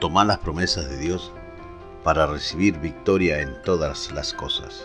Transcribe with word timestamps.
Toma 0.00 0.24
las 0.24 0.38
promesas 0.38 0.88
de 0.88 0.96
Dios 0.96 1.32
para 2.04 2.28
recibir 2.28 2.78
victoria 2.78 3.40
en 3.40 3.60
todas 3.62 4.12
las 4.12 4.32
cosas. 4.32 4.84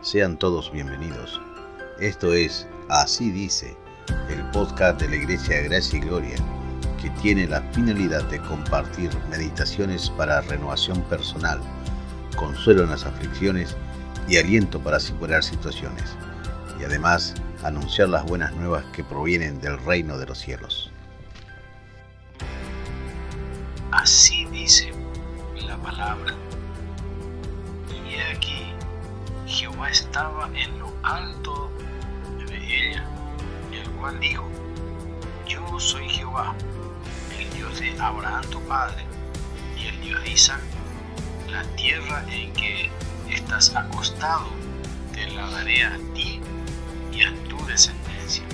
Sean 0.00 0.38
todos 0.38 0.72
bienvenidos. 0.72 1.42
Esto 2.00 2.32
es 2.32 2.66
Así 2.88 3.30
dice, 3.30 3.76
el 4.30 4.42
podcast 4.50 4.98
de 4.98 5.10
la 5.10 5.16
Iglesia 5.16 5.60
Gracia 5.60 5.98
y 5.98 6.00
Gloria, 6.00 6.36
que 7.02 7.10
tiene 7.20 7.46
la 7.46 7.60
finalidad 7.72 8.24
de 8.30 8.40
compartir 8.40 9.10
meditaciones 9.28 10.08
para 10.08 10.40
renovación 10.40 11.02
personal, 11.02 11.60
consuelo 12.34 12.84
en 12.84 12.90
las 12.90 13.04
aflicciones 13.04 13.76
y 14.26 14.38
aliento 14.38 14.80
para 14.80 15.00
superar 15.00 15.44
situaciones, 15.44 16.16
y 16.80 16.84
además 16.84 17.34
anunciar 17.62 18.08
las 18.08 18.24
buenas 18.24 18.54
nuevas 18.54 18.86
que 18.86 19.04
provienen 19.04 19.60
del 19.60 19.76
reino 19.84 20.16
de 20.16 20.24
los 20.24 20.38
cielos. 20.38 20.93
Así 24.04 24.44
dice 24.52 24.92
la 25.66 25.78
palabra. 25.78 26.34
Y 28.06 28.16
aquí 28.36 28.66
Jehová 29.46 29.88
estaba 29.88 30.50
en 30.54 30.78
lo 30.78 30.92
alto 31.02 31.70
de 32.46 32.90
ella, 32.90 33.08
el 33.72 33.88
cual 33.92 34.20
dijo, 34.20 34.46
yo 35.48 35.80
soy 35.80 36.06
Jehová, 36.10 36.54
el 37.38 37.50
Dios 37.54 37.80
de 37.80 37.98
Abraham 37.98 38.44
tu 38.50 38.60
padre, 38.64 39.06
y 39.74 39.86
el 39.86 39.98
Dios 40.02 40.22
de 40.22 40.30
Isaac, 40.32 40.60
la 41.48 41.62
tierra 41.74 42.26
en 42.30 42.52
que 42.52 42.90
estás 43.30 43.74
acostado, 43.74 44.48
te 45.14 45.30
la 45.30 45.48
daré 45.48 45.82
a 45.82 45.98
ti 46.12 46.42
y 47.10 47.22
a 47.22 47.32
tu 47.48 47.56
descendencia. 47.64 48.44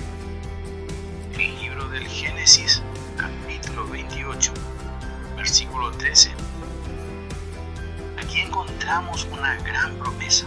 El 1.37 1.59
libro 1.59 1.89
del 1.89 2.07
Génesis, 2.07 2.70
Una 8.91 9.55
gran 9.63 9.95
promesa. 9.95 10.45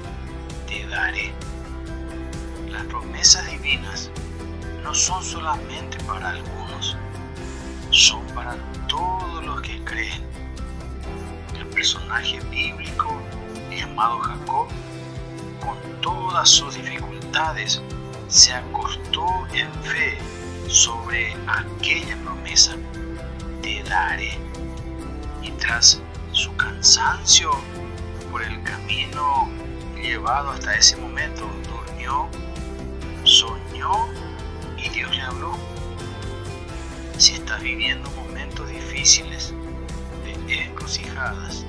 Te 0.67 0.87
daré. 0.89 1.33
Las 2.69 2.85
promesas 2.85 3.51
divinas 3.51 4.11
no 4.83 4.95
son 4.95 5.25
solamente 5.25 5.97
para 6.05 6.29
algunos, 6.29 6.95
son 7.91 8.23
para 8.35 8.55
todos 8.87 9.43
los 9.47 9.63
que 9.63 9.83
creen. 9.85 10.23
El 11.59 11.67
personaje 11.69 12.39
bíblico 12.51 13.19
llamado 13.71 14.19
Jacob, 14.19 14.69
con 15.61 15.79
todas 16.03 16.47
sus 16.47 16.75
dificultades, 16.75 17.81
se 18.29 18.53
acostó 18.53 19.27
en 19.55 19.73
fe 19.83 20.19
sobre 20.69 21.35
aquella 21.47 22.15
promesa. 22.23 22.77
Te 23.63 23.83
daré 23.85 24.39
y 25.43 25.51
tras 25.53 26.03
su 26.33 26.55
cansancio 26.57 27.51
por 28.35 28.43
el 28.43 28.61
camino 28.65 29.49
llevado 29.95 30.51
hasta 30.51 30.75
ese 30.75 30.97
momento, 30.97 31.49
durmió, 31.69 32.29
soñó 33.23 34.09
y 34.77 34.89
Dios 34.89 35.15
le 35.15 35.23
habló. 35.23 35.57
Si 37.17 37.35
estás 37.35 37.63
viviendo 37.63 38.11
momentos 38.11 38.69
difíciles, 38.69 39.55
de 40.25 40.65
encrucijadas, 40.65 41.65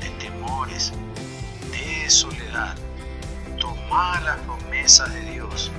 de 0.00 0.10
temores, 0.18 0.92
de 1.70 2.10
soledad, 2.10 2.74
toma 3.60 4.20
las 4.22 4.38
promesas 4.40 5.14
de 5.14 5.20
Dios 5.20 5.70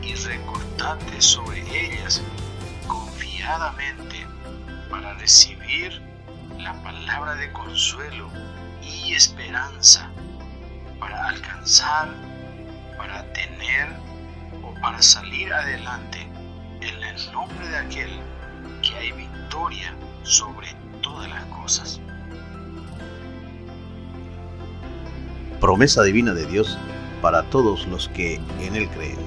y 0.00 0.14
recortate 0.14 1.20
sobre 1.20 1.60
ellas 1.60 2.22
confiadamente 2.86 4.26
para 4.88 5.12
recibir 5.12 6.00
la 6.56 6.72
palabra 6.82 7.34
de 7.34 7.52
consuelo 7.52 8.30
y 8.84 9.14
esperanza 9.14 10.10
para 11.00 11.28
alcanzar, 11.28 12.08
para 12.96 13.24
tener 13.32 13.88
o 14.62 14.74
para 14.80 15.00
salir 15.02 15.52
adelante 15.52 16.28
en 16.80 17.02
el 17.02 17.32
nombre 17.32 17.68
de 17.68 17.76
aquel 17.76 18.10
que 18.82 18.94
hay 18.96 19.12
victoria 19.12 19.94
sobre 20.22 20.68
todas 21.02 21.28
las 21.28 21.44
cosas. 21.46 22.00
Promesa 25.60 26.02
divina 26.02 26.34
de 26.34 26.46
Dios 26.46 26.78
para 27.22 27.42
todos 27.44 27.86
los 27.86 28.08
que 28.10 28.34
en 28.60 28.76
Él 28.76 28.88
creen. 28.90 29.18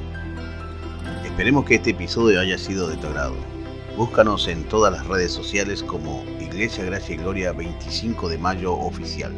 Esperemos 1.25 1.65
que 1.65 1.75
este 1.75 1.91
episodio 1.91 2.39
haya 2.39 2.57
sido 2.57 2.87
de 2.87 2.97
tu 2.97 3.07
agrado. 3.07 3.56
Búscanos 3.97 4.47
en 4.47 4.63
todas 4.65 4.93
las 4.93 5.07
redes 5.07 5.31
sociales 5.31 5.81
como 5.81 6.23
Iglesia 6.39 6.85
Gracia 6.85 7.15
y 7.15 7.17
Gloria 7.17 7.51
25 7.51 8.29
de 8.29 8.37
Mayo 8.37 8.75
Oficial. 8.75 9.33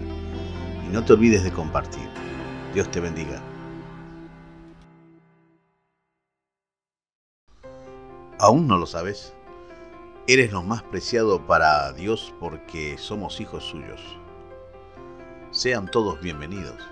Y 0.86 0.90
no 0.92 1.02
te 1.06 1.14
olvides 1.14 1.46
de 1.46 1.52
compartir. 1.54 2.10
Dios 2.74 2.92
te 2.92 3.00
bendiga. 3.00 3.42
¿Aún 8.38 8.68
no 8.68 8.78
lo 8.78 8.86
sabes? 8.86 9.34
Eres 10.28 10.52
lo 10.52 10.62
más 10.62 10.84
preciado 10.84 11.48
para 11.48 11.94
Dios 11.94 12.34
porque 12.42 12.98
somos 12.98 13.40
hijos 13.40 13.64
suyos. 13.64 14.02
Sean 15.52 15.90
todos 15.90 16.20
bienvenidos. 16.20 16.84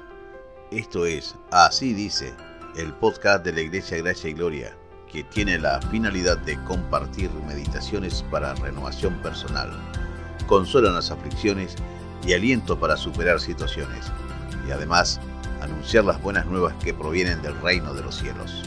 Esto 0.71 1.05
es 1.05 1.35
Así 1.51 1.93
dice, 1.93 2.33
el 2.77 2.93
podcast 2.93 3.43
de 3.43 3.51
la 3.51 3.59
Iglesia 3.59 3.97
Gracia 3.97 4.29
y 4.29 4.33
Gloria 4.35 4.86
que 5.11 5.23
tiene 5.23 5.57
la 5.57 5.81
finalidad 5.81 6.37
de 6.37 6.61
compartir 6.63 7.31
meditaciones 7.47 8.23
para 8.29 8.53
renovación 8.55 9.13
personal, 9.21 9.71
consuelo 10.47 10.89
en 10.89 10.95
las 10.95 11.11
aflicciones 11.11 11.75
y 12.25 12.33
aliento 12.33 12.79
para 12.79 12.97
superar 12.97 13.39
situaciones, 13.39 14.05
y 14.67 14.71
además 14.71 15.19
anunciar 15.61 16.05
las 16.05 16.21
buenas 16.21 16.45
nuevas 16.45 16.73
que 16.83 16.93
provienen 16.93 17.41
del 17.41 17.59
reino 17.61 17.93
de 17.93 18.03
los 18.03 18.15
cielos. 18.15 18.63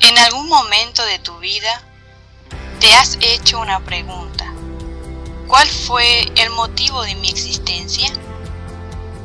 En 0.00 0.18
algún 0.18 0.48
momento 0.48 1.04
de 1.04 1.18
tu 1.18 1.38
vida 1.38 1.82
te 2.80 2.92
has 2.94 3.18
hecho 3.20 3.60
una 3.60 3.80
pregunta. 3.80 4.46
¿Cuál 5.46 5.66
fue 5.66 6.32
el 6.36 6.50
motivo 6.50 7.02
de 7.02 7.14
mi 7.16 7.28
existencia? 7.28 8.08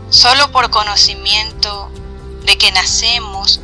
Solo 0.09 0.51
por 0.51 0.69
conocimiento 0.69 1.91
de 2.45 2.57
que 2.57 2.71
nacemos 2.71 3.61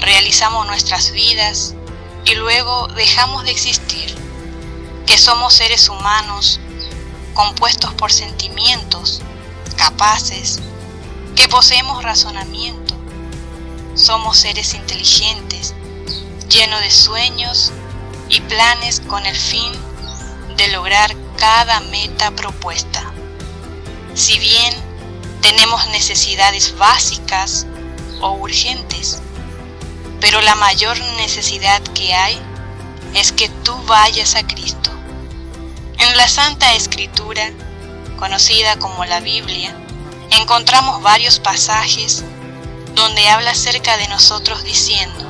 realizamos 0.00 0.66
nuestras 0.66 1.12
vidas 1.12 1.74
y 2.24 2.34
luego 2.34 2.88
dejamos 2.88 3.44
de 3.44 3.50
existir, 3.50 4.14
que 5.06 5.18
somos 5.18 5.54
seres 5.54 5.88
humanos 5.88 6.60
compuestos 7.34 7.92
por 7.94 8.12
sentimientos, 8.12 9.22
capaces, 9.76 10.60
que 11.34 11.48
poseemos 11.48 12.02
razonamiento, 12.02 12.94
somos 13.94 14.38
seres 14.38 14.74
inteligentes, 14.74 15.74
llenos 16.48 16.80
de 16.80 16.90
sueños 16.90 17.72
y 18.28 18.40
planes 18.40 19.00
con 19.00 19.26
el 19.26 19.36
fin 19.36 19.72
de 20.56 20.68
lograr 20.68 21.14
cada 21.36 21.80
meta 21.80 22.30
propuesta. 22.30 23.12
Si 24.14 24.38
bien 24.38 24.74
tenemos 25.40 25.86
necesidades 25.88 26.76
básicas 26.78 27.66
o 28.20 28.32
urgentes, 28.32 29.20
pero 30.24 30.40
la 30.40 30.54
mayor 30.54 30.98
necesidad 31.18 31.82
que 31.82 32.14
hay 32.14 32.40
es 33.12 33.30
que 33.30 33.50
tú 33.62 33.76
vayas 33.82 34.36
a 34.36 34.46
Cristo. 34.46 34.90
En 35.98 36.16
la 36.16 36.26
Santa 36.28 36.74
Escritura, 36.74 37.52
conocida 38.18 38.78
como 38.78 39.04
la 39.04 39.20
Biblia, 39.20 39.76
encontramos 40.30 41.02
varios 41.02 41.40
pasajes 41.40 42.24
donde 42.94 43.28
habla 43.28 43.50
acerca 43.50 43.98
de 43.98 44.08
nosotros 44.08 44.64
diciendo, 44.64 45.26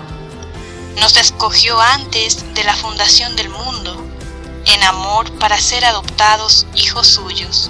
nos 1.01 1.17
escogió 1.17 1.81
antes 1.81 2.55
de 2.55 2.63
la 2.63 2.77
fundación 2.77 3.35
del 3.35 3.49
mundo 3.49 4.01
en 4.67 4.85
amor 4.85 5.29
para 5.41 5.59
ser 5.59 5.85
adoptados 5.85 6.69
hijos 6.77 7.09
suyos. 7.09 7.69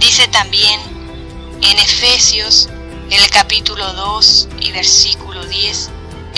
Dice 0.00 0.26
también 0.28 0.80
en 1.60 1.78
Efesios 1.78 2.70
el 3.10 3.28
capítulo 3.28 3.92
2 3.92 4.48
y 4.60 4.72
versículo 4.72 5.44
10, 5.44 5.90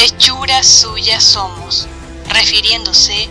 hechura 0.05 0.63
suya 0.63 1.21
somos, 1.21 1.87
refiriéndose 2.29 3.29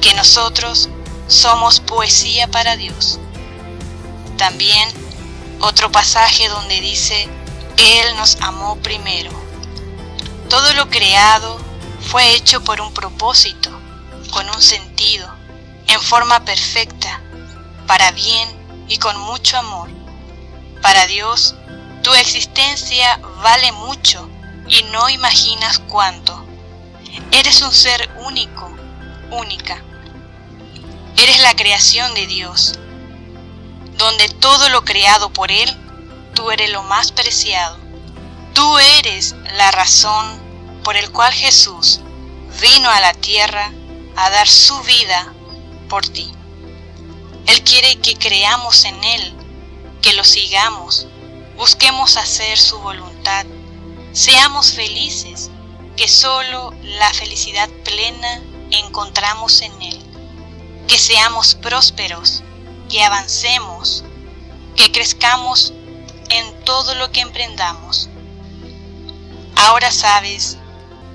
que 0.00 0.14
nosotros 0.14 0.88
somos 1.26 1.80
poesía 1.80 2.48
para 2.48 2.76
Dios. 2.76 3.18
También 4.38 4.88
otro 5.60 5.90
pasaje 5.90 6.48
donde 6.48 6.80
dice, 6.80 7.28
Él 7.76 8.16
nos 8.16 8.36
amó 8.40 8.76
primero. 8.76 9.30
Todo 10.48 10.74
lo 10.74 10.88
creado 10.88 11.58
fue 12.00 12.34
hecho 12.34 12.62
por 12.62 12.80
un 12.80 12.94
propósito, 12.94 13.70
con 14.30 14.48
un 14.48 14.62
sentido, 14.62 15.28
en 15.88 16.00
forma 16.00 16.44
perfecta, 16.44 17.20
para 17.86 18.12
bien 18.12 18.48
y 18.88 18.98
con 18.98 19.18
mucho 19.18 19.58
amor. 19.58 19.88
Para 20.82 21.06
Dios, 21.06 21.56
tu 22.02 22.14
existencia 22.14 23.20
vale 23.42 23.72
mucho 23.72 24.28
y 24.68 24.82
no 24.84 25.08
imaginas 25.08 25.78
cuánto. 25.78 26.44
Eres 27.30 27.62
un 27.62 27.72
ser 27.72 28.10
único, 28.24 28.70
única. 29.30 29.82
Eres 31.16 31.40
la 31.40 31.54
creación 31.54 32.14
de 32.14 32.26
Dios, 32.26 32.78
donde 33.96 34.28
todo 34.28 34.68
lo 34.68 34.84
creado 34.84 35.32
por 35.32 35.50
Él, 35.50 35.74
tú 36.34 36.50
eres 36.50 36.70
lo 36.70 36.82
más 36.82 37.12
preciado. 37.12 37.78
Tú 38.54 38.78
eres 38.78 39.34
la 39.56 39.70
razón 39.70 40.40
por 40.82 40.96
el 40.96 41.10
cual 41.10 41.32
Jesús 41.32 42.00
vino 42.60 42.90
a 42.90 43.00
la 43.00 43.12
tierra 43.12 43.72
a 44.16 44.30
dar 44.30 44.48
su 44.48 44.78
vida 44.82 45.32
por 45.88 46.06
ti. 46.06 46.32
Él 47.46 47.62
quiere 47.62 47.96
que 47.96 48.16
creamos 48.16 48.84
en 48.84 49.02
Él, 49.04 49.34
que 50.02 50.14
lo 50.14 50.24
sigamos, 50.24 51.06
busquemos 51.56 52.16
hacer 52.16 52.58
su 52.58 52.78
voluntad, 52.78 53.46
seamos 54.16 54.72
felices, 54.72 55.50
que 55.94 56.08
solo 56.08 56.72
la 56.98 57.12
felicidad 57.12 57.68
plena 57.84 58.40
encontramos 58.70 59.60
en 59.60 59.72
Él, 59.82 59.98
que 60.88 60.98
seamos 60.98 61.54
prósperos, 61.54 62.42
que 62.88 63.04
avancemos, 63.04 64.04
que 64.74 64.90
crezcamos 64.90 65.74
en 66.30 66.64
todo 66.64 66.94
lo 66.94 67.12
que 67.12 67.20
emprendamos. 67.20 68.08
Ahora 69.54 69.90
sabes 69.90 70.56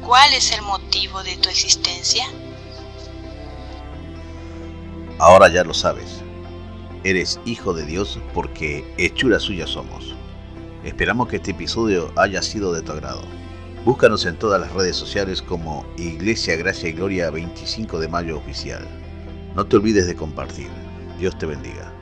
cuál 0.06 0.32
es 0.36 0.52
el 0.52 0.62
motivo 0.62 1.24
de 1.24 1.38
tu 1.38 1.50
existencia. 1.50 2.28
Ahora 5.18 5.52
ya 5.52 5.64
lo 5.64 5.74
sabes. 5.74 6.22
Eres 7.04 7.40
hijo 7.46 7.74
de 7.74 7.84
Dios 7.84 8.20
porque 8.36 8.86
hechura 9.00 9.40
suya 9.40 9.66
somos. 9.66 10.14
Esperamos 10.84 11.28
que 11.28 11.36
este 11.36 11.52
episodio 11.52 12.12
haya 12.16 12.42
sido 12.42 12.74
de 12.74 12.82
tu 12.82 12.92
agrado. 12.92 13.22
Búscanos 13.86 14.26
en 14.26 14.36
todas 14.38 14.60
las 14.60 14.74
redes 14.74 14.96
sociales 14.96 15.42
como 15.42 15.86
Iglesia 15.96 16.56
Gracia 16.56 16.90
y 16.90 16.94
Gloria 16.94 17.30
25 17.30 18.00
de 18.00 18.08
Mayo 18.08 18.38
Oficial. 18.38 18.88
No 19.56 19.66
te 19.66 19.76
olvides 19.76 20.08
de 20.08 20.16
compartir. 20.16 20.70
Dios 21.20 21.38
te 21.38 21.46
bendiga. 21.46 22.01